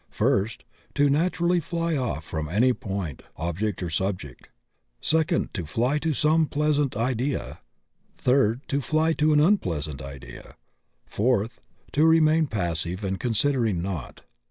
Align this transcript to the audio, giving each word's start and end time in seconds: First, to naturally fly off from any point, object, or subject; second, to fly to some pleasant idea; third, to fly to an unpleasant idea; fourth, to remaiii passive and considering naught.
First, 0.09 0.63
to 0.95 1.11
naturally 1.11 1.59
fly 1.59 1.95
off 1.95 2.25
from 2.25 2.49
any 2.49 2.73
point, 2.73 3.21
object, 3.37 3.83
or 3.83 3.91
subject; 3.91 4.49
second, 4.99 5.53
to 5.53 5.67
fly 5.67 5.99
to 5.99 6.11
some 6.11 6.47
pleasant 6.47 6.97
idea; 6.97 7.59
third, 8.17 8.67
to 8.69 8.81
fly 8.81 9.13
to 9.13 9.31
an 9.31 9.39
unpleasant 9.39 10.01
idea; 10.01 10.55
fourth, 11.05 11.61
to 11.91 12.01
remaiii 12.03 12.49
passive 12.49 13.03
and 13.03 13.19
considering 13.19 13.83
naught. 13.83 14.23